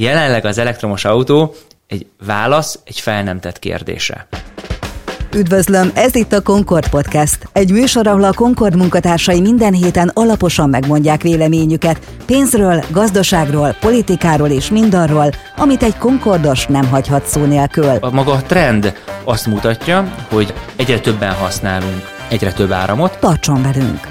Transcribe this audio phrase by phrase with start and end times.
[0.00, 1.54] jelenleg az elektromos autó
[1.86, 4.26] egy válasz egy fel nem tett kérdésre.
[5.34, 7.48] Üdvözlöm, ez itt a Concord Podcast.
[7.52, 14.70] Egy műsor, ahol a Concord munkatársai minden héten alaposan megmondják véleményüket pénzről, gazdaságról, politikáról és
[14.70, 17.96] mindarról, amit egy Concordos nem hagyhat szó nélkül.
[18.00, 18.94] A maga a trend
[19.24, 23.18] azt mutatja, hogy egyre többen használunk egyre több áramot.
[23.18, 24.08] Tartson velünk!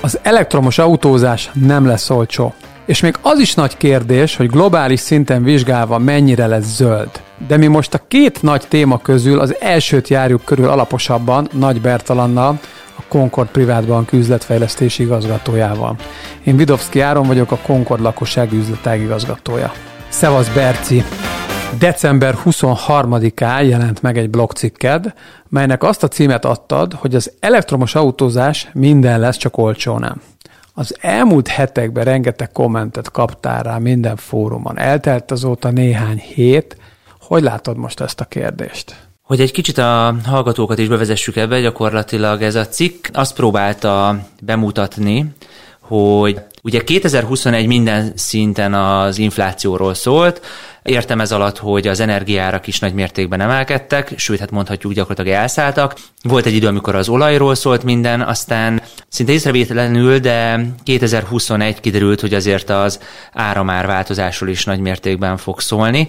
[0.00, 2.54] Az elektromos autózás nem lesz olcsó.
[2.84, 7.10] És még az is nagy kérdés, hogy globális szinten vizsgálva mennyire lesz zöld.
[7.46, 12.60] De mi most a két nagy téma közül az elsőt járjuk körül alaposabban Nagy Bertalannal,
[12.98, 15.96] a Concord Privát Bank üzletfejlesztési igazgatójával.
[16.44, 19.72] Én Vidovszki Áron vagyok, a Concord lakosság üzletág igazgatója.
[20.08, 21.04] Szevasz Berci!
[21.78, 25.12] December 23-án jelent meg egy blogcikked,
[25.48, 30.20] melynek azt a címet adtad, hogy az elektromos autózás minden lesz, csak olcsó nem.
[30.74, 34.78] Az elmúlt hetekben rengeteg kommentet kaptál rá minden fórumon.
[34.78, 36.76] Eltelt azóta néhány hét.
[37.20, 38.96] Hogy látod most ezt a kérdést?
[39.22, 45.26] Hogy egy kicsit a hallgatókat is bevezessük ebbe, gyakorlatilag ez a cikk azt próbálta bemutatni,
[45.80, 50.40] hogy ugye 2021 minden szinten az inflációról szólt,
[50.82, 55.94] Értem ez alatt, hogy az energiárak is nagy mértékben emelkedtek, sőt, hát mondhatjuk gyakorlatilag elszálltak.
[56.22, 62.34] Volt egy idő, amikor az olajról szólt minden, aztán szinte észrevétlenül, de 2021 kiderült, hogy
[62.34, 63.00] azért az
[63.32, 66.08] áramár változásról is nagy mértékben fog szólni.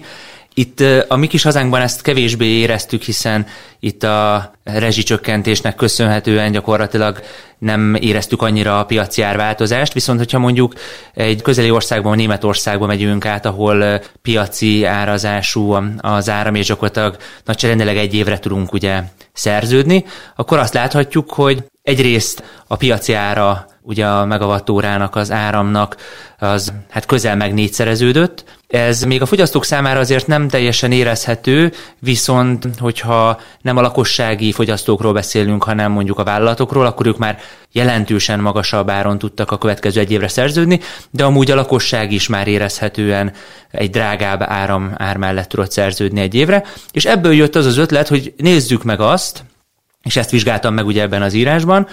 [0.54, 3.46] Itt a mi kis hazánkban ezt kevésbé éreztük, hiszen
[3.80, 7.20] itt a rezsicsökkentésnek köszönhetően gyakorlatilag
[7.58, 10.72] nem éreztük annyira a piaci árváltozást, viszont hogyha mondjuk
[11.14, 18.14] egy közeli országban, Németországban megyünk át, ahol piaci árazású az áram, és gyakorlatilag nagyságrendileg egy
[18.14, 20.04] évre tudunk ugye szerződni,
[20.36, 25.96] akkor azt láthatjuk, hogy egyrészt a piaci ára ugye a megawattórának az áramnak
[26.38, 28.44] az hát közel meg négyszereződött.
[28.68, 35.12] Ez még a fogyasztók számára azért nem teljesen érezhető, viszont hogyha nem a lakossági fogyasztókról
[35.12, 37.38] beszélünk, hanem mondjuk a vállalatokról, akkor ők már
[37.72, 42.48] jelentősen magasabb áron tudtak a következő egy évre szerződni, de amúgy a lakosság is már
[42.48, 43.32] érezhetően
[43.70, 48.08] egy drágább áram ár mellett tudott szerződni egy évre, és ebből jött az az ötlet,
[48.08, 49.44] hogy nézzük meg azt,
[50.04, 51.86] és ezt vizsgáltam meg ugye ebben az írásban,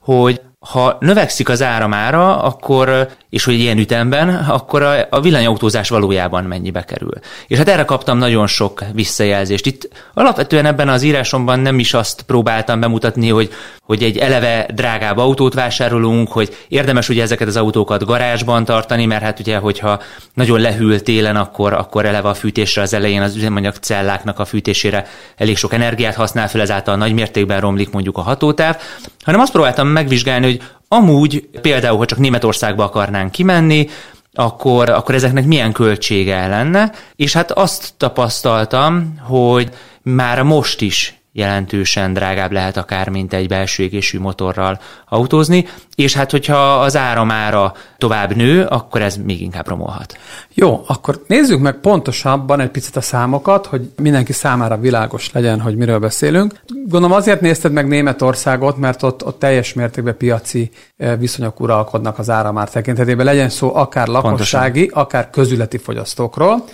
[0.00, 6.44] hogy ha növekszik az áramára, akkor, és hogy ilyen ütemben, akkor a, a villanyautózás valójában
[6.44, 7.12] mennyibe kerül.
[7.46, 9.66] És hát erre kaptam nagyon sok visszajelzést.
[9.66, 13.50] Itt alapvetően ebben az írásomban nem is azt próbáltam bemutatni, hogy,
[13.82, 19.22] hogy egy eleve drágább autót vásárolunk, hogy érdemes ugye ezeket az autókat garázsban tartani, mert
[19.22, 20.02] hát ugye, hogyha
[20.34, 25.06] nagyon lehűl télen, akkor, akkor eleve a fűtésre az elején az üzemanyag celláknak a fűtésére
[25.36, 28.76] elég sok energiát használ fel, ezáltal nagy mértékben romlik mondjuk a hatótáv,
[29.24, 33.88] hanem azt próbáltam megvizsgálni, hogy amúgy például, hogy csak Németországba akarnánk kimenni,
[34.32, 39.70] akkor, akkor ezeknek milyen költsége lenne, és hát azt tapasztaltam, hogy
[40.02, 46.30] már most is jelentősen drágább lehet akár, mint egy belső égésű motorral autózni, és hát
[46.30, 50.18] hogyha az áramára tovább nő, akkor ez még inkább romolhat.
[50.54, 55.76] Jó, akkor nézzük meg pontosabban egy picit a számokat, hogy mindenki számára világos legyen, hogy
[55.76, 56.60] miről beszélünk.
[56.66, 62.30] Gondolom azért nézted meg Németországot, mert ott, ott teljes mértékben piaci eh, viszonyok uralkodnak az
[62.30, 65.02] áramár tekintetében, legyen szó akár lakossági, Pontosan.
[65.02, 66.64] akár közületi fogyasztókról.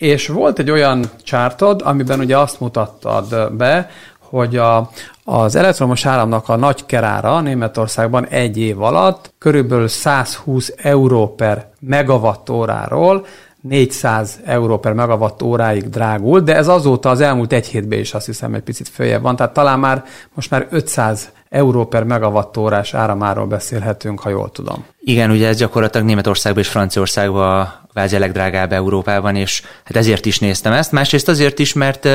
[0.00, 4.90] És volt egy olyan csártod, amiben ugye azt mutattad be, hogy a,
[5.24, 13.26] az elektromos áramnak a nagy kerára Németországban egy év alatt körülbelül 120 euró per megawattóráról
[13.60, 18.26] 400 euró per megawatt óráig drágul, de ez azóta az elmúlt egy hétben is azt
[18.26, 23.46] hiszem egy picit följebb van, tehát talán már most már 500 euró per megawattórás áramáról
[23.46, 24.84] beszélhetünk, ha jól tudom.
[25.00, 30.72] Igen, ugye ez gyakorlatilag Németországban és Franciaországban vázi legdrágább Európában, és hát ezért is néztem
[30.72, 30.92] ezt.
[30.92, 32.08] Másrészt azért is, mert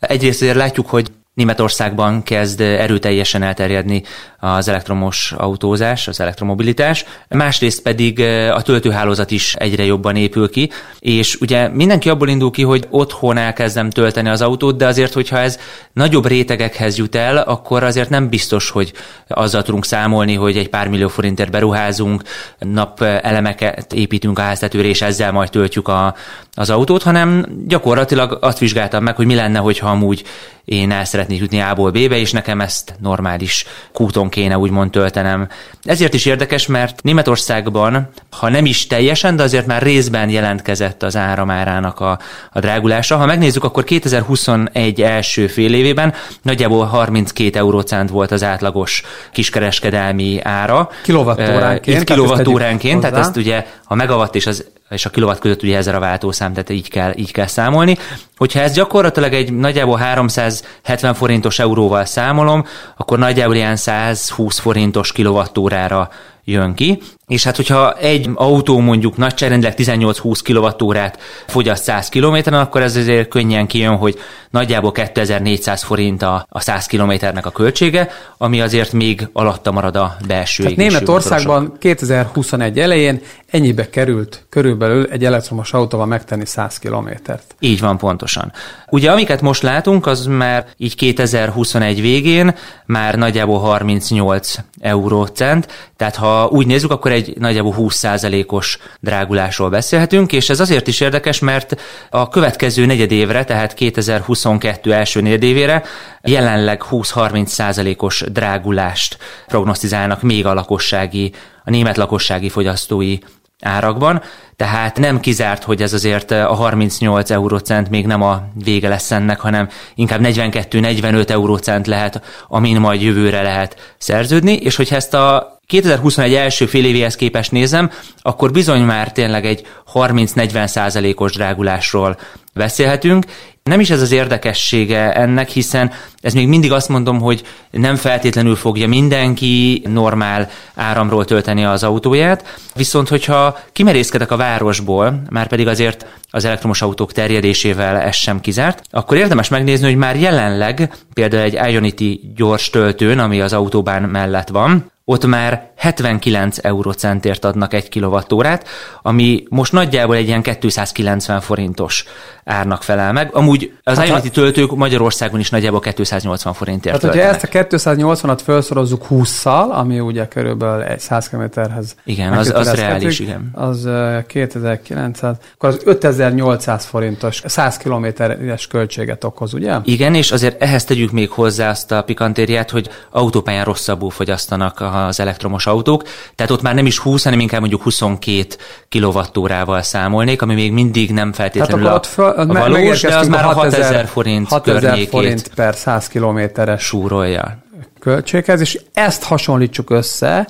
[0.00, 4.02] egyrészt azért látjuk, hogy Németországban kezd erőteljesen elterjedni
[4.38, 8.20] az elektromos autózás, az elektromobilitás, másrészt pedig
[8.54, 13.36] a töltőhálózat is egyre jobban épül ki, és ugye mindenki abból indul ki, hogy otthon
[13.36, 15.58] elkezdem tölteni az autót, de azért, hogyha ez
[15.92, 18.92] nagyobb rétegekhez jut el, akkor azért nem biztos, hogy
[19.28, 22.22] azzal tudunk számolni, hogy egy pár millió forintért beruházunk,
[22.58, 26.14] nap elemeket építünk a háztetőre, és ezzel majd töltjük a,
[26.54, 30.24] az autót, hanem gyakorlatilag azt vizsgáltam meg, hogy mi lenne, hogyha amúgy
[30.66, 35.48] én el szeretnék jutni A-ból B-be, és nekem ezt normális kúton kéne úgymond töltenem.
[35.82, 41.16] Ezért is érdekes, mert Németországban, ha nem is teljesen, de azért már részben jelentkezett az
[41.16, 42.18] áramárának a,
[42.52, 43.16] a drágulása.
[43.16, 49.02] Ha megnézzük, akkor 2021 első fél évében nagyjából 32 eurócent volt az átlagos
[49.32, 50.90] kiskereskedelmi ára.
[51.02, 52.04] Kilovattóránként.
[52.04, 55.98] Kilovattóránként, tehát ezt ugye a megawatt és az és a kilowatt között ugye ezer a
[55.98, 57.96] váltószám, tehát így kell, így kell számolni.
[58.36, 62.64] Hogyha ez gyakorlatilag egy nagyjából 370 forintos euróval számolom,
[62.96, 66.08] akkor nagyjából ilyen 120 forintos kilovattórára
[66.44, 66.98] jön ki.
[67.26, 73.28] És hát, hogyha egy autó mondjuk nagyságrendileg 18-20 kWh-t fogyaszt 100 km-en, akkor ez azért
[73.28, 74.18] könnyen kijön, hogy
[74.50, 78.08] nagyjából 2400 forint a, a 100 kilométernek a költsége,
[78.38, 83.20] ami azért még alatta marad a belső Tehát Németországban 2021 elején
[83.50, 87.54] ennyibe került körülbelül egy elektromos autóval megtenni 100 kilométert.
[87.60, 88.52] Így van pontosan.
[88.88, 92.54] Ugye amiket most látunk, az már így 2021 végén
[92.86, 100.48] már nagyjából 38 eurócent, tehát ha úgy nézzük, akkor egy nagyjából 20%-os drágulásról beszélhetünk, és
[100.48, 101.80] ez azért is érdekes, mert
[102.10, 105.82] a következő negyedévre, tehát 2022 első negyedévére
[106.22, 111.32] jelenleg 20-30%-os drágulást prognosztizálnak még a lakossági,
[111.64, 113.18] a német lakossági fogyasztói
[113.62, 114.22] árakban,
[114.56, 119.40] tehát nem kizárt, hogy ez azért a 38 eurócent még nem a vége lesz ennek,
[119.40, 126.34] hanem inkább 42-45 eurócent lehet, amin majd jövőre lehet szerződni, és hogyha ezt a 2021
[126.34, 127.90] első fél évéhez képest nézem,
[128.22, 132.18] akkor bizony már tényleg egy 30-40 százalékos drágulásról
[132.54, 133.24] beszélhetünk.
[133.62, 138.56] Nem is ez az érdekessége ennek, hiszen ez még mindig azt mondom, hogy nem feltétlenül
[138.56, 146.06] fogja mindenki normál áramról tölteni az autóját, viszont hogyha kimerészkedek a városból, már pedig azért
[146.30, 151.72] az elektromos autók terjedésével ez sem kizárt, akkor érdemes megnézni, hogy már jelenleg például egy
[151.72, 158.68] Ionity gyors töltőn, ami az autóbán mellett van, ott már 79 eurocentért adnak egy kilovattórát,
[159.02, 162.04] ami most nagyjából egy ilyen 290 forintos
[162.44, 163.34] árnak felel meg.
[163.34, 168.38] Amúgy az hát Ionity töltők Magyarországon is nagyjából 280 forintért Hát, hogyha ezt a 280-at
[168.44, 171.94] felszorozzuk 20-szal, ami ugye körülbelül egy 100 kilométerhez.
[172.04, 173.50] Igen, az, az reális, igen.
[173.54, 173.88] Az
[174.26, 179.76] 2900, akkor az 5800 forintos 100 kilométeres költséget okoz, ugye?
[179.84, 185.20] Igen, és azért ehhez tegyük még hozzá azt a pikantériát, hogy autópályán rosszabbul fogyasztanak az
[185.20, 186.02] elektromos autók,
[186.34, 188.46] tehát ott már nem is 20, hanem inkább mondjuk 22
[188.88, 194.06] kilovattórával számolnék, ami még mindig nem feltétlenül a, föl, a valós, de az már 6000
[194.06, 197.58] forint 6000 forint per 100 kilométeres súrolja.
[198.00, 200.48] költséghez, és ezt hasonlítsuk össze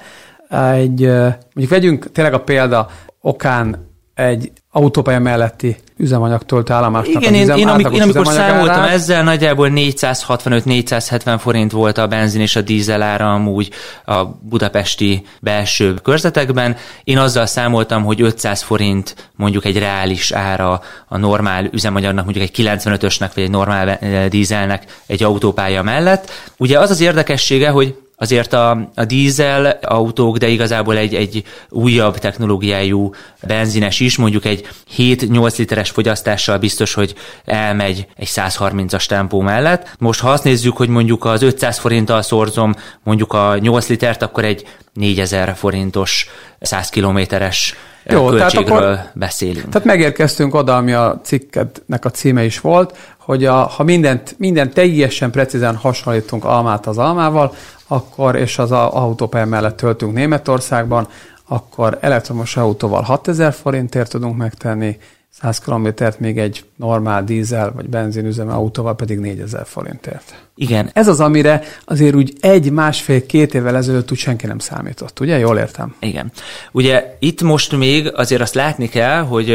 [0.51, 2.89] egy, mondjuk vegyünk tényleg a példa
[3.21, 9.71] okán egy autópálya melletti üzemanyagtöltő állomásnak Igen, én, én, amik, én amikor számoltam ezzel, nagyjából
[9.75, 13.71] 465-470 forint volt a benzin és a dízel ára amúgy
[14.05, 16.77] a budapesti belső körzetekben.
[17.05, 22.67] Én azzal számoltam, hogy 500 forint mondjuk egy reális ára a normál üzemanyagnak, mondjuk egy
[22.67, 23.99] 95-ösnek vagy egy normál
[24.29, 26.31] dízelnek egy autópálya mellett.
[26.57, 32.19] Ugye az az érdekessége, hogy azért a, a dízel autók, de igazából egy, egy újabb
[32.19, 37.15] technológiájú benzines is, mondjuk egy 7-8 literes fogyasztással biztos, hogy
[37.45, 39.95] elmegy egy 130-as tempó mellett.
[39.99, 44.45] Most ha azt nézzük, hogy mondjuk az 500 forinttal szorzom mondjuk a 8 litert, akkor
[44.45, 46.29] egy 4000 forintos
[46.61, 47.75] 100 kilométeres
[48.09, 49.69] jó, költségről tehát akkor, beszélünk.
[49.69, 54.75] Tehát megérkeztünk oda, ami a cikketnek a címe is volt, hogy a, ha mindent, mindent
[54.75, 57.55] teljesen precízen hasonlítunk almát az almával,
[57.87, 61.09] akkor, és az autópálya mellett töltünk Németországban,
[61.49, 64.99] akkor elektromos autóval 6000 forintért tudunk megtenni,
[65.41, 70.47] 100 kilométert még egy normál dízel vagy benzinüzemű autóval pedig 4000 forintért.
[70.59, 70.91] Igen.
[70.93, 75.39] Ez az, amire azért úgy egy, másfél, két évvel ezelőtt úgy senki nem számított, ugye?
[75.39, 75.95] Jól értem?
[76.01, 76.33] Igen.
[76.73, 79.51] Ugye itt most még azért azt látni kell, hogy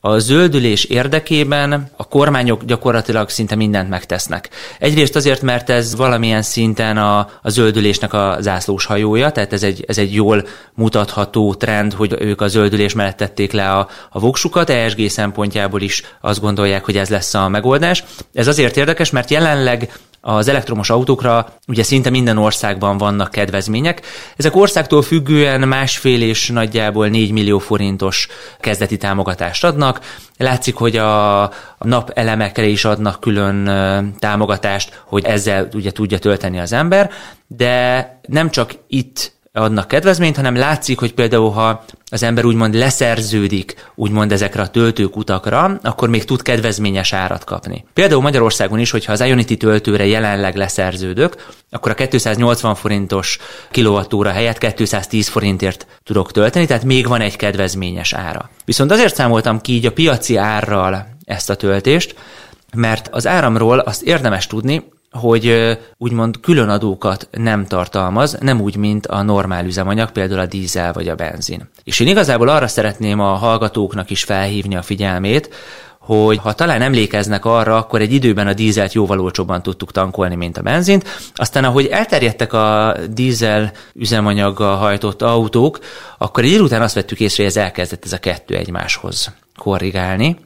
[0.00, 4.48] a zöldülés érdekében a kormányok gyakorlatilag szinte mindent megtesznek.
[4.78, 9.84] Egyrészt azért, mert ez valamilyen szinten a, a zöldülésnek a zászlós hajója, tehát ez egy,
[9.88, 14.70] ez egy jól mutatható trend, hogy ők a zöldülés mellett tették le a, a voksukat,
[14.70, 18.04] ESG szempontjából is azt gondolják, hogy ez lesz a megoldás.
[18.32, 24.02] Ez azért érdekes, mert jelenleg az elektromos autókra ugye szinte minden országban vannak kedvezmények.
[24.36, 28.28] Ezek országtól függően másfél és nagyjából 4 millió forintos
[28.60, 30.00] kezdeti támogatást adnak.
[30.36, 33.64] Látszik, hogy a, a napelemekre is adnak külön
[34.18, 37.10] támogatást, hogy ezzel ugye tudja tölteni az ember,
[37.46, 39.32] de nem csak itt
[39.62, 45.78] adnak kedvezményt, hanem látszik, hogy például ha az ember úgymond leszerződik úgymond ezekre a töltőkutakra,
[45.82, 47.84] akkor még tud kedvezményes árat kapni.
[47.92, 53.38] Például Magyarországon is, hogyha az Ionity töltőre jelenleg leszerződök, akkor a 280 forintos
[53.70, 58.50] kilovattóra helyett 210 forintért tudok tölteni, tehát még van egy kedvezményes ára.
[58.64, 62.14] Viszont azért számoltam ki így a piaci árral ezt a töltést,
[62.76, 64.84] mert az áramról azt érdemes tudni,
[65.18, 70.92] hogy úgymond külön adókat nem tartalmaz, nem úgy, mint a normál üzemanyag, például a dízel
[70.92, 71.68] vagy a benzin.
[71.84, 75.54] És én igazából arra szeretném a hallgatóknak is felhívni a figyelmét,
[75.98, 80.56] hogy ha talán emlékeznek arra, akkor egy időben a dízelt jóval olcsóbban tudtuk tankolni, mint
[80.56, 81.04] a benzint.
[81.34, 85.78] Aztán, ahogy elterjedtek a dízel üzemanyaggal hajtott autók,
[86.18, 90.36] akkor egy idő után azt vettük észre, hogy ez elkezdett ez a kettő egymáshoz korrigálni.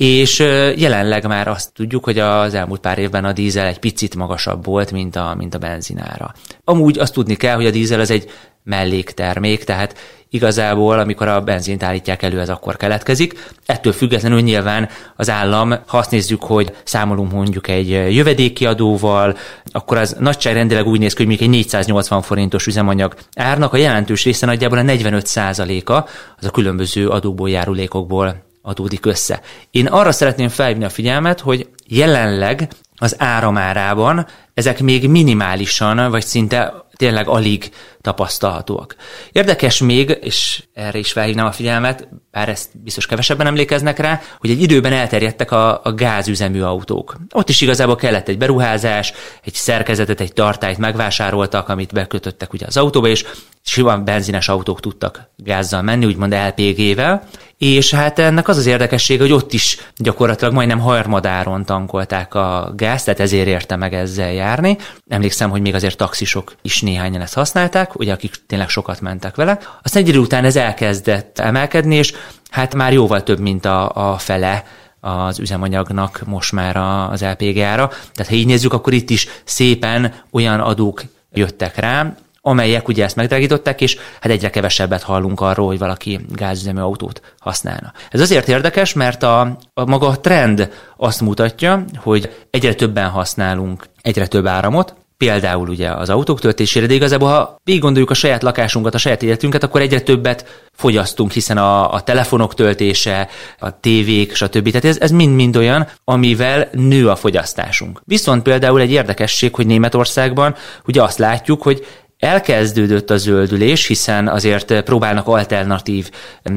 [0.00, 0.38] És
[0.76, 4.92] jelenleg már azt tudjuk, hogy az elmúlt pár évben a dízel egy picit magasabb volt,
[4.92, 6.34] mint a, mint a benzinára.
[6.64, 8.30] Amúgy azt tudni kell, hogy a dízel az egy
[8.64, 9.98] melléktermék, tehát
[10.30, 13.52] igazából, amikor a benzint állítják elő, ez akkor keletkezik.
[13.66, 19.36] Ettől függetlenül nyilván az állam, ha azt nézzük, hogy számolunk mondjuk egy jövedéki adóval,
[19.72, 24.24] akkor az nagyságrendileg úgy néz ki, hogy mondjuk egy 480 forintos üzemanyag árnak a jelentős
[24.24, 25.36] része nagyjából a 45
[25.84, 26.06] a
[26.38, 29.40] az a különböző adóból, járulékokból adódik össze.
[29.70, 36.84] Én arra szeretném felhívni a figyelmet, hogy jelenleg az áramárában ezek még minimálisan, vagy szinte
[37.00, 38.96] tényleg alig tapasztalhatóak.
[39.32, 44.50] Érdekes még, és erre is felhívnám a figyelmet, bár ezt biztos kevesebben emlékeznek rá, hogy
[44.50, 47.16] egy időben elterjedtek a, a gázüzemű autók.
[47.32, 49.12] Ott is igazából kellett egy beruházás,
[49.44, 53.24] egy szerkezetet, egy tartályt megvásároltak, amit bekötöttek ugye az autóba, és
[53.62, 57.28] sima benzines autók tudtak gázzal menni, úgymond LPG-vel,
[57.60, 63.04] és hát ennek az az érdekessége, hogy ott is gyakorlatilag majdnem harmadáron tankolták a gáz,
[63.04, 64.76] tehát ezért érte meg ezzel járni.
[65.08, 69.58] Emlékszem, hogy még azért taxisok is néhányan ezt használták, ugye akik tényleg sokat mentek vele.
[69.82, 72.12] Aztán egy idő után ez elkezdett emelkedni, és
[72.50, 74.64] hát már jóval több, mint a, a fele
[75.00, 76.76] az üzemanyagnak most már
[77.12, 77.88] az LPG ára.
[77.88, 81.02] Tehát ha így nézzük, akkor itt is szépen olyan adók
[81.32, 86.80] jöttek rá, amelyek ugye ezt megdrágították, és hát egyre kevesebbet hallunk arról, hogy valaki gázüzemű
[86.80, 87.92] autót használna.
[88.10, 89.40] Ez azért érdekes, mert a,
[89.74, 94.94] a maga a trend azt mutatja, hogy egyre többen használunk egyre több áramot,
[95.24, 99.22] például ugye az autók töltésére, de igazából ha végig gondoljuk a saját lakásunkat, a saját
[99.22, 103.28] életünket, akkor egyre többet fogyasztunk, hiszen a, a telefonok töltése,
[103.58, 104.66] a tévék, stb.
[104.66, 108.00] Tehát ez, ez mind-mind olyan, amivel nő a fogyasztásunk.
[108.04, 110.54] Viszont például egy érdekesség, hogy Németországban
[110.86, 111.86] ugye azt látjuk, hogy
[112.20, 116.10] elkezdődött a zöldülés, hiszen azért próbálnak alternatív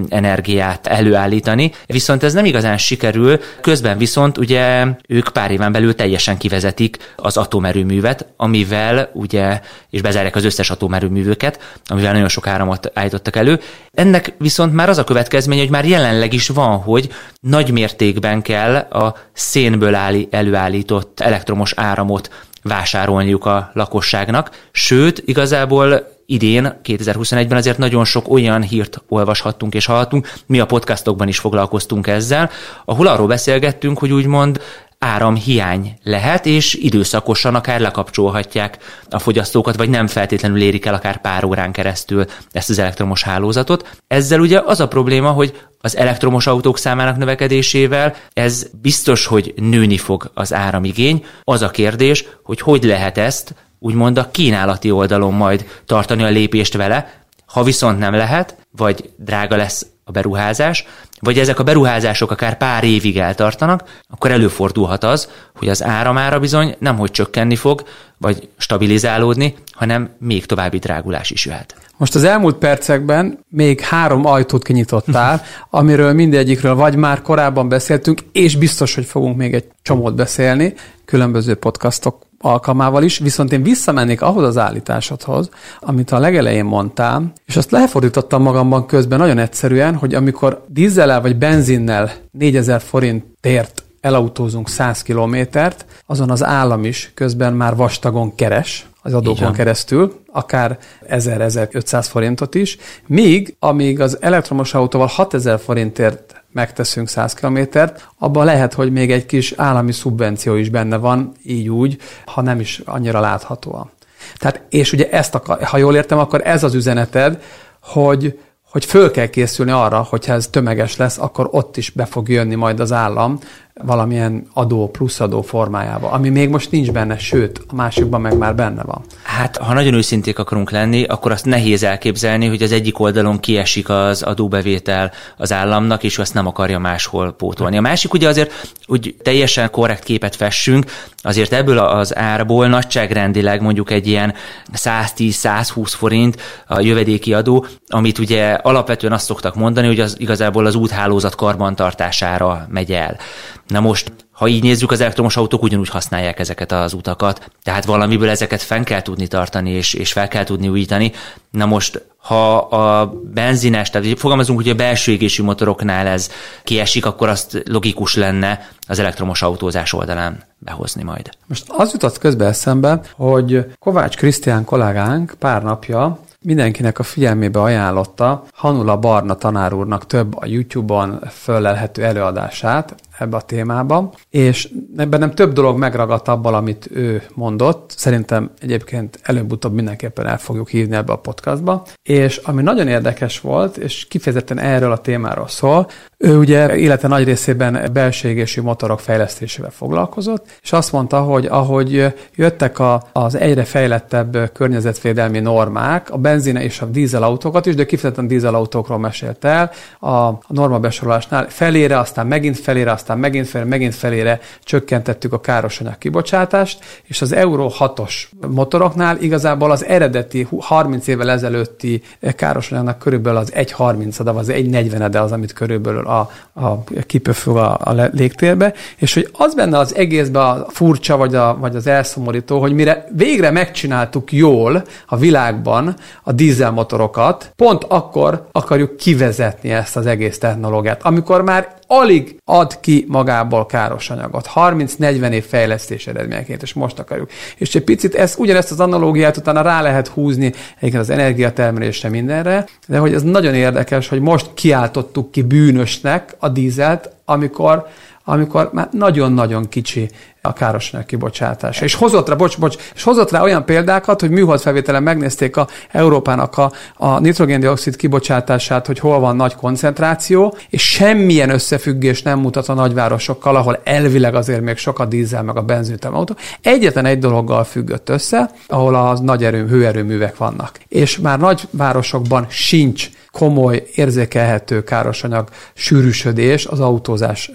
[0.10, 6.38] energiát előállítani, viszont ez nem igazán sikerül, közben viszont ugye ők pár éven belül teljesen
[6.38, 13.36] kivezetik az atomerőművet, amivel ugye, és bezárják az összes atomerőművőket, amivel nagyon sok áramot állítottak
[13.36, 13.60] elő.
[13.92, 18.76] Ennek viszont már az a következménye, hogy már jelenleg is van, hogy nagy mértékben kell
[18.76, 19.96] a szénből
[20.30, 22.30] előállított elektromos áramot
[22.64, 30.34] vásárolniuk a lakosságnak, sőt, igazából idén, 2021-ben azért nagyon sok olyan hírt olvashattunk és hallhattunk,
[30.46, 32.50] mi a podcastokban is foglalkoztunk ezzel,
[32.86, 34.62] ahol arról beszélgettünk, hogy úgymond
[35.04, 38.78] áramhiány lehet, és időszakosan akár lekapcsolhatják
[39.10, 43.98] a fogyasztókat, vagy nem feltétlenül érik el akár pár órán keresztül ezt az elektromos hálózatot.
[44.08, 49.98] Ezzel ugye az a probléma, hogy az elektromos autók számának növekedésével ez biztos, hogy nőni
[49.98, 51.26] fog az áramigény.
[51.44, 56.74] Az a kérdés, hogy hogy lehet ezt úgymond a kínálati oldalon majd tartani a lépést
[56.74, 60.86] vele, ha viszont nem lehet, vagy drága lesz a beruházás,
[61.20, 66.76] vagy ezek a beruházások akár pár évig eltartanak, akkor előfordulhat az, hogy az áramára bizony
[66.80, 67.84] nem hogy csökkenni fog,
[68.18, 71.76] vagy stabilizálódni, hanem még további drágulás is jöhet.
[71.98, 78.56] Most az elmúlt percekben még három ajtót kinyitottál, amiről mindegyikről vagy már korábban beszéltünk, és
[78.56, 80.74] biztos, hogy fogunk még egy csomót beszélni
[81.06, 87.56] különböző podcastok alkalmával is, viszont én visszamennék ahhoz az állításodhoz, amit a legelején mondtál, és
[87.58, 95.02] azt lefordítottam magamban közben nagyon egyszerűen, hogy amikor dízellel vagy benzinnel 4000 forintért elautózunk 100
[95.02, 100.78] kilométert, azon az állam is közben már vastagon keres, az adókon keresztül, akár
[101.10, 108.74] 1000-1500 forintot is, míg amíg az elektromos autóval 6000 forintért megteszünk 100 kilométert, abban lehet,
[108.74, 113.20] hogy még egy kis állami szubvenció is benne van, így úgy, ha nem is annyira
[113.20, 113.92] láthatóan.
[114.38, 117.44] Tehát, és ugye ezt, akar, ha jól értem, akkor ez az üzeneted,
[117.82, 118.40] hogy,
[118.72, 122.56] hogy föl kell készülni arra, hogyha ez tömeges lesz, akkor ott is be fog jönni
[122.56, 123.40] majd az állam
[123.82, 128.84] valamilyen adó, pluszadó formájába, ami még most nincs benne, sőt, a másikban meg már benne
[128.84, 129.02] van.
[129.24, 133.90] Hát, ha nagyon őszinték akarunk lenni, akkor azt nehéz elképzelni, hogy az egyik oldalon kiesik
[133.90, 137.78] az adóbevétel az államnak, és azt nem akarja máshol pótolni.
[137.78, 140.86] A másik ugye azért, hogy teljesen korrekt képet fessünk,
[141.18, 144.34] azért ebből az árból nagyságrendileg mondjuk egy ilyen
[144.74, 150.76] 110-120 forint a jövedéki adó, amit ugye alapvetően azt szoktak mondani, hogy az igazából az
[150.76, 153.18] úthálózat karbantartására megy el.
[153.68, 158.30] Na most, ha így nézzük, az elektromos autók ugyanúgy használják ezeket az utakat, tehát valamiből
[158.30, 161.12] ezeket fenn kell tudni tartani, és, és fel kell tudni újítani.
[161.50, 166.30] Na most, ha a benzines, tehát fogalmazunk, hogy a belső égésű motoroknál ez
[166.64, 171.30] kiesik, akkor azt logikus lenne az elektromos autózás oldalán behozni majd.
[171.46, 178.44] Most az jutott közbe eszembe, hogy Kovács Krisztián kollégánk pár napja mindenkinek a figyelmébe ajánlotta
[178.54, 185.32] Hanula Barna tanár úrnak több a YouTube-on föllelhető előadását, ebbe a témába, és ebben nem
[185.32, 187.94] több dolog megragadt abban, amit ő mondott.
[187.98, 191.86] Szerintem egyébként előbb-utóbb mindenképpen el fogjuk hívni ebbe a podcastba.
[192.04, 197.24] És ami nagyon érdekes volt, és kifejezetten erről a témáról szól, ő ugye élete nagy
[197.24, 204.52] részében belségésű motorok fejlesztésével foglalkozott, és azt mondta, hogy ahogy jöttek a, az egyre fejlettebb
[204.54, 210.80] környezetvédelmi normák, a benzine és a dízelautókat is, de kifejezetten dízelautókról mesélt el, a norma
[210.80, 216.80] besorolásnál felére, aztán megint felére, aztán aztán megint felére, megint felére csökkentettük a károsanyag kibocsátást,
[217.04, 218.14] és az Euro 6-os
[218.48, 222.02] motoroknál igazából az eredeti 30 évvel ezelőtti
[222.36, 228.10] károsanyagnak körülbelül az 1,30-a, vagy az 1,40 az, amit körülbelül a, a kipöfög a, a
[228.12, 232.74] légtérbe, és hogy az benne az egészben a furcsa, vagy, a, vagy az elszomorító, hogy
[232.74, 240.38] mire végre megcsináltuk jól a világban a dízelmotorokat, pont akkor akarjuk kivezetni ezt az egész
[240.38, 244.50] technológiát, amikor már alig ad ki magából káros anyagot.
[244.56, 247.30] 30-40 év fejlesztés eredményeként, és most akarjuk.
[247.58, 252.66] És egy picit ezt, ugyanezt az analógiát utána rá lehet húzni egyébként az energiatermelésre mindenre,
[252.88, 257.88] de hogy ez nagyon érdekes, hogy most kiáltottuk ki bűnösnek a dízelt, amikor
[258.24, 260.10] amikor már nagyon-nagyon kicsi
[260.42, 261.84] a károsanyag kibocsátása.
[261.84, 266.58] És hozott rá, bocs, bocs, és hozott rá olyan példákat, hogy műholdfelvételen megnézték a Európának
[266.58, 272.74] a, a nitrogéndioxid kibocsátását, hogy hol van nagy koncentráció, és semmilyen összefüggés nem mutat a
[272.74, 276.36] nagyvárosokkal, ahol elvileg azért még sok a dízel meg a benzinütem autó.
[276.62, 280.80] Egyetlen egy dologgal függött össze, ahol a nagy erő, hőerőművek vannak.
[280.88, 287.52] És már nagyvárosokban sincs komoly, érzékelhető károsanyag sűrűsödés az autózás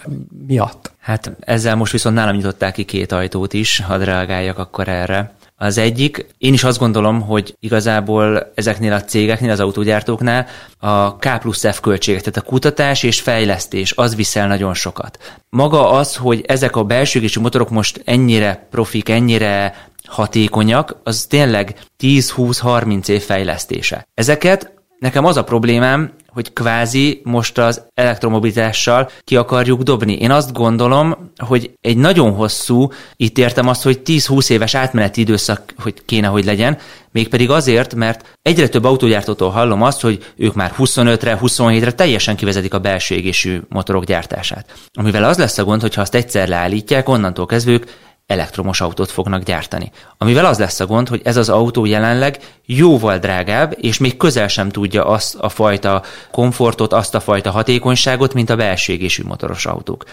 [0.47, 0.93] miatt.
[0.99, 5.37] Hát ezzel most viszont nálam nyitották ki két ajtót is, hadd reagáljak akkor erre.
[5.57, 10.47] Az egyik, én is azt gondolom, hogy igazából ezeknél a cégeknél, az autógyártóknál
[10.79, 15.19] a K plusz F költségek, tehát a kutatás és fejlesztés, az viszel nagyon sokat.
[15.49, 19.75] Maga az, hogy ezek a belső motorok most ennyire profik, ennyire
[20.05, 24.07] hatékonyak, az tényleg 10-20-30 év fejlesztése.
[24.15, 30.13] Ezeket Nekem az a problémám, hogy kvázi most az elektromobilitással ki akarjuk dobni.
[30.13, 35.75] Én azt gondolom, hogy egy nagyon hosszú, itt értem azt, hogy 10-20 éves átmeneti időszak
[35.79, 36.79] hogy kéne, hogy legyen,
[37.11, 42.75] mégpedig azért, mert egyre több autógyártótól hallom azt, hogy ők már 25-re, 27-re teljesen kivezetik
[42.75, 44.75] a belső égésű motorok gyártását.
[44.93, 47.85] Amivel az lesz a gond, hogy ha azt egyszer leállítják, onnantól kezdve ők
[48.29, 49.91] elektromos autót fognak gyártani.
[50.19, 54.49] Amivel az lesz a gond, hogy ez az autó jelenleg jóval drágább, és még közel
[54.49, 59.67] sem tudja azt a fajta komfortot, azt a fajta hatékonyságot, mint a belső égésű motoros
[59.67, 60.05] autók.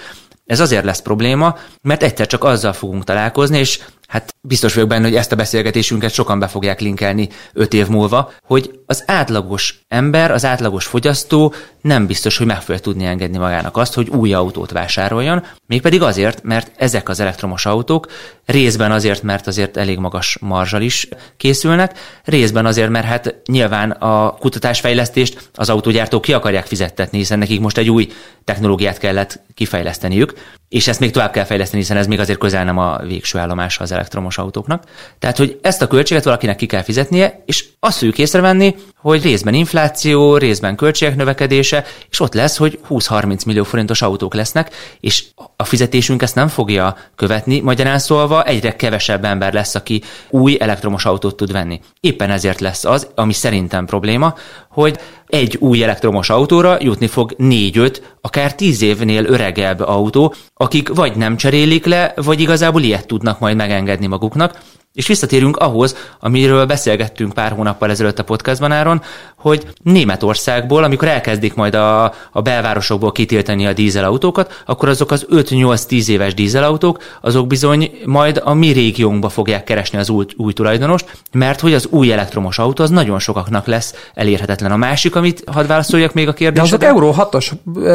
[0.45, 5.03] Ez azért lesz probléma, mert egyszer csak azzal fogunk találkozni, és hát biztos vagyok benne,
[5.03, 10.31] hogy ezt a beszélgetésünket sokan be fogják linkelni öt év múlva, hogy az átlagos ember,
[10.31, 14.71] az átlagos fogyasztó nem biztos, hogy meg fogja tudni engedni magának azt, hogy új autót
[14.71, 18.07] vásároljon, mégpedig azért, mert ezek az elektromos autók
[18.45, 24.31] részben azért, mert azért elég magas marzsal is készülnek, részben azért, mert hát nyilván a
[24.31, 28.11] kutatásfejlesztést az autógyártók ki akarják fizettetni, hiszen nekik most egy új
[28.43, 30.33] technológiát kellett kifejleszteniük,
[30.69, 33.83] és ezt még tovább kell fejleszteni, hiszen ez még azért közel nem a végső állomása
[33.83, 34.83] az elektromos autóknak.
[35.19, 38.75] Tehát, hogy ezt a költséget valakinek ki kell fizetnie, és azt fogjuk észrevenni,
[39.11, 44.71] hogy részben infláció, részben költségek növekedése, és ott lesz, hogy 20-30 millió forintos autók lesznek,
[44.99, 45.23] és
[45.55, 51.05] a fizetésünk ezt nem fogja követni, magyarán szólva egyre kevesebb ember lesz, aki új elektromos
[51.05, 51.79] autót tud venni.
[51.99, 54.35] Éppen ezért lesz az, ami szerintem probléma,
[54.69, 61.15] hogy egy új elektromos autóra jutni fog 4-5, akár 10 évnél öregebb autó, akik vagy
[61.15, 64.59] nem cserélik le, vagy igazából ilyet tudnak majd megengedni maguknak,
[64.95, 69.01] és visszatérünk ahhoz, amiről beszélgettünk pár hónappal ezelőtt a podcastban Áron,
[69.37, 76.07] hogy Németországból, amikor elkezdik majd a, a belvárosokból kitiltani a dízelautókat, akkor azok az 5-8-10
[76.07, 81.59] éves dízelautók, azok bizony majd a mi régiónkba fogják keresni az új, új tulajdonost, mert
[81.59, 84.71] hogy az új elektromos autó az nagyon sokaknak lesz elérhetetlen.
[84.71, 86.77] A másik, amit hadd válaszoljak még a kérdésre.
[86.77, 87.51] De azok Euró 6-os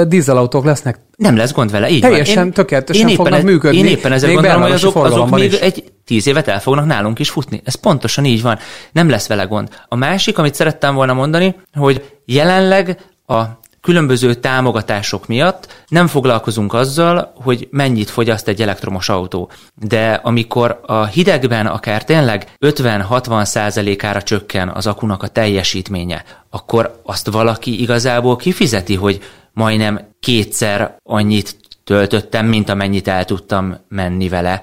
[0.08, 0.98] dízelautók lesznek.
[1.20, 2.46] Nem lesz gond vele, így Teljesen van.
[2.46, 3.78] Én, tökéletesen én fognak ez, működni.
[3.78, 5.58] Én éppen ezzel gondolom, hogy azok, azok még is.
[5.58, 7.60] egy tíz évet el fognak nálunk is futni.
[7.64, 8.58] Ez pontosan így van.
[8.92, 9.68] Nem lesz vele gond.
[9.88, 13.42] A másik, amit szerettem volna mondani, hogy jelenleg a
[13.80, 19.50] különböző támogatások miatt nem foglalkozunk azzal, hogy mennyit fogyaszt egy elektromos autó.
[19.74, 27.30] De amikor a hidegben akár tényleg 50-60 százalékára csökken az akunak a teljesítménye, akkor azt
[27.30, 29.20] valaki igazából kifizeti, hogy
[29.52, 34.62] majdnem kétszer annyit töltöttem, mint amennyit el tudtam menni vele.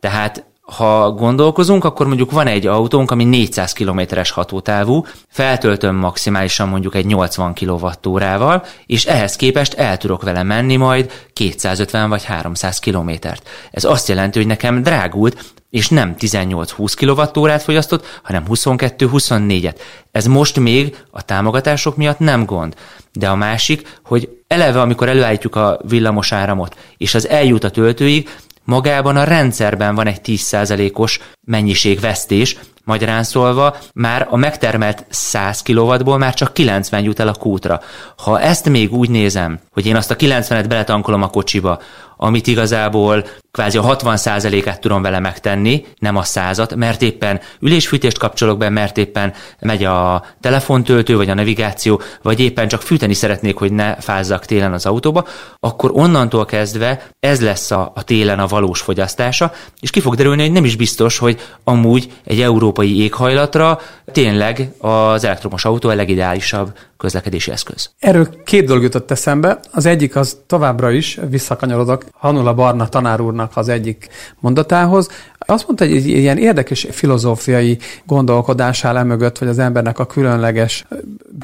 [0.00, 6.94] Tehát ha gondolkozunk, akkor mondjuk van egy autónk, ami 400 kilométeres hatótávú, feltöltöm maximálisan mondjuk
[6.94, 13.48] egy 80 kWh-val, és ehhez képest el tudok vele menni majd 250 vagy 300 kilométert.
[13.70, 19.74] Ez azt jelenti, hogy nekem drágult, és nem 18-20 kWh fogyasztott, hanem 22-24-et.
[20.10, 22.74] Ez most még a támogatások miatt nem gond.
[23.18, 28.28] De a másik, hogy eleve, amikor előállítjuk a villamos áramot, és az eljut a töltőig,
[28.64, 36.34] magában a rendszerben van egy 10%-os mennyiségvesztés, magyarán szólva már a megtermelt 100 kW-ból már
[36.34, 37.80] csak 90 jut el a kútra.
[38.16, 41.80] Ha ezt még úgy nézem, hogy én azt a 90-et beletankolom a kocsiba,
[42.16, 48.58] amit igazából kvázi a 60%-át tudom vele megtenni, nem a százat, mert éppen ülésfűtést kapcsolok
[48.58, 53.72] be, mert éppen megy a telefontöltő, vagy a navigáció, vagy éppen csak fűteni szeretnék, hogy
[53.72, 55.26] ne fázzak télen az autóba,
[55.60, 60.42] akkor onnantól kezdve ez lesz a, a télen a valós fogyasztása, és ki fog derülni,
[60.42, 62.40] hogy nem is biztos, hogy amúgy egy
[62.74, 63.78] európai éghajlatra
[64.12, 67.90] tényleg az elektromos autó a legideálisabb közlekedési eszköz.
[67.98, 69.60] Erről két dolog jutott eszembe.
[69.72, 74.08] Az egyik az továbbra is, visszakanyarodok Hanula Barna tanár úrnak az egyik
[74.40, 75.08] mondatához.
[75.38, 80.86] Azt mondta, hogy egy ilyen érdekes filozófiai gondolkodás áll emögött, vagy az embernek a különleges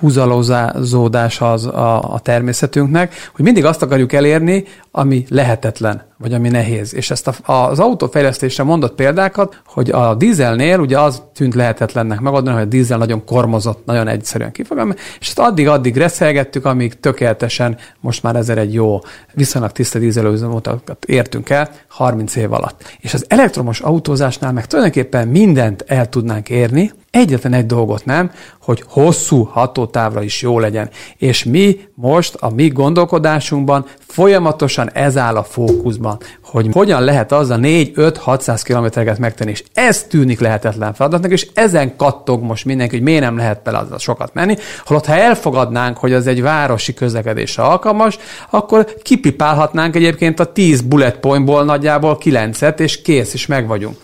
[0.00, 6.94] búzalózása az a, a természetünknek, hogy mindig azt akarjuk elérni, ami lehetetlen, vagy ami nehéz.
[6.94, 12.56] És ezt a, az autófejlesztésre mondott példákat, hogy a dízelnél ugye az tűnt lehetetlennek megoldani,
[12.56, 18.22] hogy a dízel nagyon kormozott, nagyon egyszerűen kifogom, és ezt addig-addig reszelgettük, amíg tökéletesen most
[18.22, 18.98] már ezer egy jó,
[19.34, 22.96] viszonylag tiszta dízelőzőmotokat értünk el 30 év alatt.
[23.00, 28.30] És az elektromos autózásnál meg tulajdonképpen mindent el tudnánk érni, egyetlen egy dolgot nem,
[28.62, 30.90] hogy hosszú hatótávra is jó legyen.
[31.16, 37.50] És mi most a mi gondolkodásunkban folyamatosan ez áll a fókuszban, hogy hogyan lehet az
[37.50, 43.04] a 4-5-600 kilométereket megtenni, és ez tűnik lehetetlen feladatnak, és ezen kattog most mindenki, hogy
[43.04, 47.62] miért nem lehet bele az sokat menni, holott ha elfogadnánk, hogy az egy városi közlekedésre
[47.62, 48.18] alkalmas,
[48.50, 53.96] akkor kipipálhatnánk egyébként a 10 bullet pointból nagyjából 9-et, és kész, is meg vagyunk.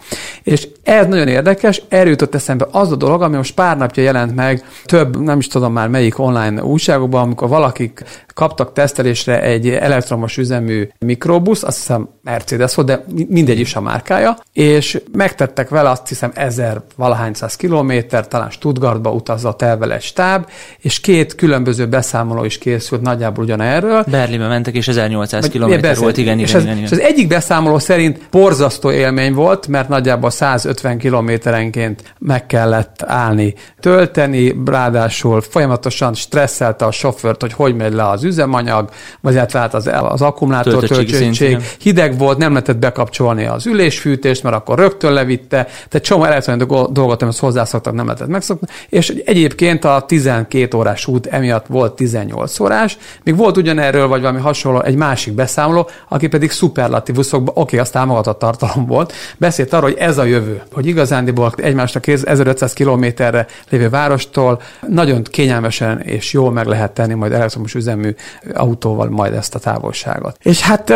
[0.42, 4.34] És ez nagyon érdekes, erről jutott eszembe az a dolog, ami most pár napja jelent
[4.34, 8.04] meg több, nem is tudom már melyik online újságokban, amikor valakik
[8.36, 14.36] kaptak tesztelésre egy elektromos üzemű mikrobusz, azt hiszem Mercedes volt, de mindegy is a márkája,
[14.52, 20.02] és megtettek vele azt hiszem ezer valahány száz kilométer, talán Stuttgartba utazott el vele egy
[20.02, 20.46] stáb,
[20.78, 24.04] és két különböző beszámoló is készült nagyjából ugyanerről.
[24.10, 26.84] Berlinbe mentek, és 1800 kilométer volt, igen, és igen, igen, igen.
[26.84, 33.54] És az egyik beszámoló szerint borzasztó élmény volt, mert nagyjából 150 kilométerenként meg kellett állni,
[33.80, 39.90] tölteni, ráadásul folyamatosan stresszelte a sofőrt, hogy hogy megy le az üzemanyag, vagy hát az,
[40.08, 46.06] az akkumulátor töltöttség, hideg volt, nem lehetett bekapcsolni az ülésfűtést, mert akkor rögtön levitte, tehát
[46.06, 51.66] csomó elektronikus dolgot, amit hozzászoktak, nem lehetett megszokni, és egyébként a 12 órás út emiatt
[51.66, 57.54] volt 18 órás, még volt ugyanerről, vagy valami hasonló, egy másik beszámoló, aki pedig szuperlatívuszokban,
[57.56, 62.06] oké, okay, az támogatott tartalom volt, beszélt arról, hogy ez a jövő, hogy igazándiból egymásnak
[62.06, 68.14] 1500 kilométerre lévő várostól nagyon kényelmesen és jól meg lehet tenni majd elektromos üzemű
[68.54, 70.36] autóval majd ezt a távolságot.
[70.42, 70.92] És hát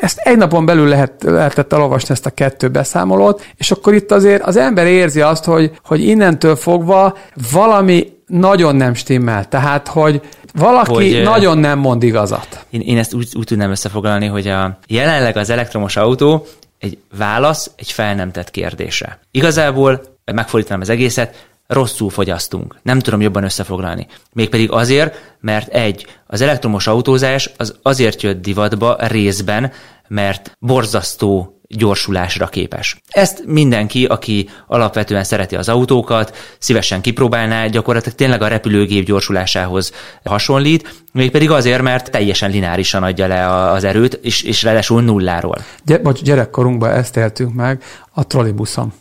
[0.00, 4.42] ezt egy napon belül lehet, lehetett elolvasni ezt a kettő beszámolót, és akkor itt azért
[4.42, 7.16] az ember érzi azt, hogy, hogy innentől fogva
[7.52, 9.48] valami nagyon nem stimmel.
[9.48, 10.20] Tehát, hogy
[10.54, 12.64] valaki hogy, nagyon nem mond igazat.
[12.70, 16.46] Én, én ezt úgy, úgy tudnám összefoglalni, hogy a, jelenleg az elektromos autó
[16.78, 19.18] egy válasz egy fel nem tett kérdésre.
[19.30, 22.76] Igazából, megfordítanám az egészet, rosszul fogyasztunk.
[22.82, 24.06] Nem tudom jobban összefoglalni.
[24.32, 29.72] Mégpedig azért, mert egy, az elektromos autózás az azért jött divatba részben,
[30.08, 33.00] mert borzasztó gyorsulásra képes.
[33.08, 39.92] Ezt mindenki, aki alapvetően szereti az autókat, szívesen kipróbálná, gyakorlatilag tényleg a repülőgép gyorsulásához
[40.24, 45.64] hasonlít, mégpedig azért, mert teljesen lineárisan adja le az erőt, és, és ráadásul nulláról.
[45.84, 48.92] Gy- bocs, gyerekkorunkban ezt éltünk meg a trollibuszon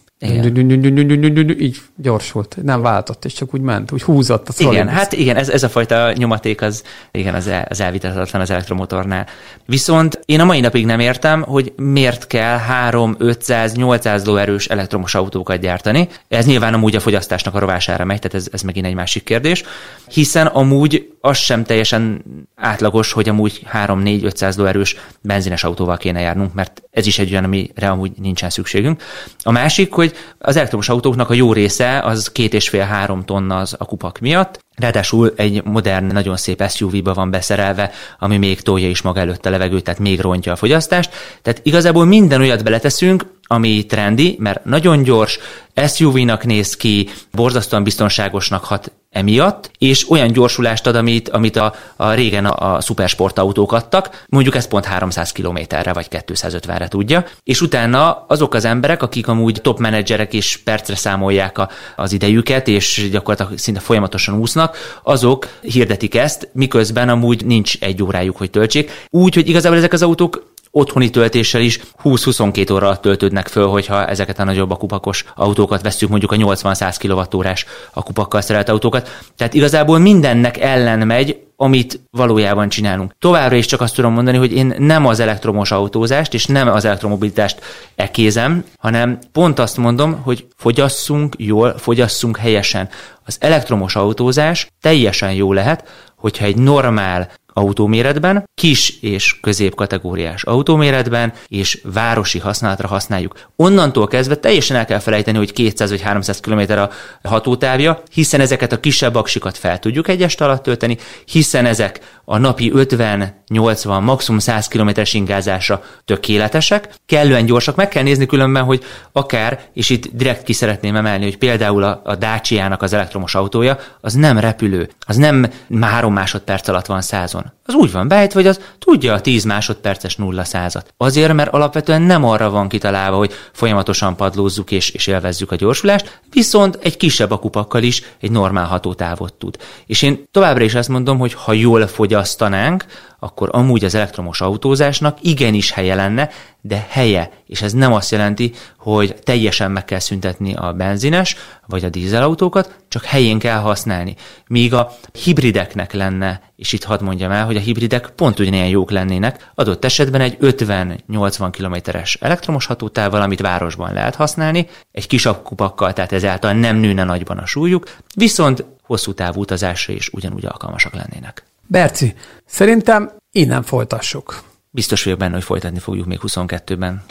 [1.59, 4.73] így gyorsult, nem váltott, és csak úgy ment, úgy húzott a szolid.
[4.73, 8.49] Igen, hát igen, ez, ez a fajta nyomaték az, igen, az, el, az elvitathatatlan az
[8.49, 9.27] elektromotornál.
[9.65, 15.15] Viszont én a mai napig nem értem, hogy miért kell 3, 500, 800 lóerős elektromos
[15.15, 16.07] autókat gyártani.
[16.27, 19.63] Ez nyilván amúgy a fogyasztásnak a rovására megy, tehát ez, ez megint egy másik kérdés,
[20.07, 22.23] hiszen amúgy az sem teljesen
[22.55, 27.89] átlagos, hogy amúgy 3-4-500 lóerős benzines autóval kéne járnunk, mert ez is egy olyan, amire
[27.89, 29.01] amúgy nincsen szükségünk.
[29.43, 30.06] A másik, hogy
[30.37, 34.19] az elektromos autóknak a jó része az két és fél három tonna az a kupak
[34.19, 39.45] miatt, Ráadásul egy modern, nagyon szép SUV-ba van beszerelve, ami még tolja is maga előtt
[39.45, 41.11] a levegőt, tehát még rontja a fogyasztást.
[41.41, 45.39] Tehát igazából minden olyat beleteszünk, ami trendi, mert nagyon gyors,
[45.87, 52.11] SUV-nak néz ki, borzasztóan biztonságosnak hat emiatt, és olyan gyorsulást ad, amit, amit a, a
[52.11, 58.25] régen a, a szupersportautók adtak, mondjuk ez pont 300 km-re vagy 250-re tudja, és utána
[58.27, 63.59] azok az emberek, akik amúgy top menedzserek és percre számolják a, az idejüket, és gyakorlatilag
[63.59, 68.91] szinte folyamatosan úsznak, azok hirdetik ezt, miközben amúgy nincs egy órájuk, hogy töltsék.
[69.09, 74.05] Úgy, hogy igazából ezek az autók otthoni töltéssel is 20-22 óra alatt töltődnek föl, hogyha
[74.05, 77.47] ezeket a nagyobb akupakos autókat veszük, mondjuk a 80-100 kWh
[77.93, 79.09] akupakkal szerelt autókat.
[79.37, 83.15] Tehát igazából mindennek ellen megy, amit valójában csinálunk.
[83.19, 86.85] Továbbra is csak azt tudom mondani, hogy én nem az elektromos autózást és nem az
[86.85, 87.61] elektromobilitást
[87.95, 92.89] ekézem, hanem pont azt mondom, hogy fogyasszunk jól, fogyasszunk helyesen.
[93.25, 95.83] Az elektromos autózás teljesen jó lehet,
[96.15, 103.33] hogyha egy normál autóméretben, kis és középkategóriás autóméretben és városi használatra használjuk.
[103.55, 106.89] Onnantól kezdve teljesen el kell felejteni, hogy 200 vagy 300 km a
[107.23, 112.37] hatótávja, hiszen ezeket a kisebb aksikat fel tudjuk egy este alatt tölteni, hiszen ezek a
[112.37, 119.59] napi 50-80, maximum 100 km-es ingázásra tökéletesek, kellően gyorsak, meg kell nézni különben, hogy akár,
[119.73, 124.13] és itt direkt ki szeretném emelni, hogy például a, a Dacia-nak az elektromos autója, az
[124.13, 128.59] nem repülő, az nem három másodperc alatt van százon, az úgy van beállítva, hogy az
[128.79, 130.93] tudja a 10 másodperces nulla százat.
[130.97, 136.21] Azért, mert alapvetően nem arra van kitalálva, hogy folyamatosan padlózzuk és, és élvezzük a gyorsulást,
[136.31, 139.57] viszont egy kisebb akupakkal is egy normál hatótávot tud.
[139.85, 142.85] És én továbbra is azt mondom, hogy ha jól fogyasztanánk,
[143.19, 146.29] akkor amúgy az elektromos autózásnak igenis helye lenne,
[146.61, 151.83] de helye, és ez nem azt jelenti, hogy teljesen meg kell szüntetni a benzines vagy
[151.83, 154.15] a dízelautókat, csak helyén kell használni.
[154.47, 154.91] Míg a
[155.23, 159.85] hibrideknek lenne, és itt hadd mondjam el, hogy a hibridek pont ugyanilyen jók lennének, adott
[159.85, 166.53] esetben egy 50-80 kilométeres elektromos hatótával, amit városban lehet használni, egy kis kupakkal, tehát ezáltal
[166.53, 171.45] nem nőne nagyban a súlyuk, viszont hosszú távú utazásra is ugyanúgy alkalmasak lennének.
[171.67, 172.13] Berci,
[172.45, 174.43] szerintem innen folytassuk.
[174.69, 177.03] Biztos vagyok benne, hogy folytatni fogjuk még 22-ben.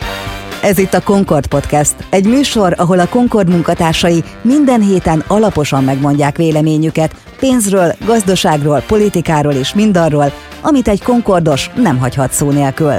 [0.62, 6.36] Ez itt a Concord Podcast, egy műsor, ahol a Concord munkatársai minden héten alaposan megmondják
[6.36, 12.98] véleményüket pénzről, gazdaságról, politikáról és mindarról, amit egy Concordos nem hagyhat szó nélkül.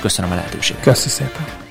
[0.00, 0.82] Köszönöm a lehetőséget.
[0.82, 1.61] Köszönöm szépen.